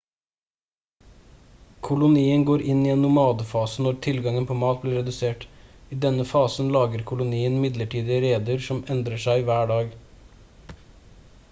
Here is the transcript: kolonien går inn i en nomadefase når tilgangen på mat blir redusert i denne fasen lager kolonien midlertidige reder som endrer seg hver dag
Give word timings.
kolonien 1.87 2.45
går 2.49 2.63
inn 2.75 2.81
i 2.85 2.89
en 2.93 3.03
nomadefase 3.07 3.85
når 3.87 3.99
tilgangen 4.07 4.49
på 4.53 4.57
mat 4.63 4.81
blir 4.87 4.97
redusert 5.01 5.47
i 5.97 5.99
denne 6.07 6.27
fasen 6.31 6.73
lager 6.79 7.07
kolonien 7.13 7.61
midlertidige 7.67 8.21
reder 8.27 8.67
som 8.71 8.83
endrer 8.97 9.25
seg 9.29 9.49
hver 9.53 9.73
dag 9.77 9.97